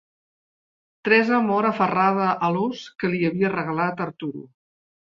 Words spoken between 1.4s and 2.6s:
mor aferrada a